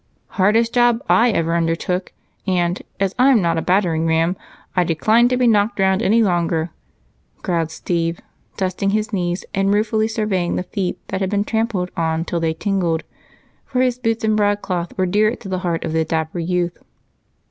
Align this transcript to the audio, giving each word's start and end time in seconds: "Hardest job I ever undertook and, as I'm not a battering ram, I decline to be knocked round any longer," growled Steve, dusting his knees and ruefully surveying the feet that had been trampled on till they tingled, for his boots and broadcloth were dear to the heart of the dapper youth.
"Hardest 0.29 0.73
job 0.73 1.03
I 1.07 1.29
ever 1.29 1.55
undertook 1.55 2.11
and, 2.47 2.81
as 2.99 3.13
I'm 3.19 3.39
not 3.39 3.59
a 3.59 3.61
battering 3.61 4.07
ram, 4.07 4.35
I 4.75 4.83
decline 4.83 5.27
to 5.27 5.37
be 5.37 5.45
knocked 5.45 5.77
round 5.79 6.01
any 6.01 6.23
longer," 6.23 6.71
growled 7.43 7.69
Steve, 7.69 8.19
dusting 8.57 8.89
his 8.89 9.13
knees 9.13 9.45
and 9.53 9.71
ruefully 9.71 10.07
surveying 10.07 10.55
the 10.55 10.63
feet 10.63 10.97
that 11.09 11.21
had 11.21 11.29
been 11.29 11.43
trampled 11.43 11.91
on 11.95 12.25
till 12.25 12.39
they 12.39 12.55
tingled, 12.55 13.03
for 13.63 13.81
his 13.81 13.99
boots 13.99 14.23
and 14.23 14.35
broadcloth 14.35 14.97
were 14.97 15.05
dear 15.05 15.35
to 15.35 15.47
the 15.47 15.59
heart 15.59 15.83
of 15.83 15.93
the 15.93 16.03
dapper 16.03 16.39
youth. 16.39 16.79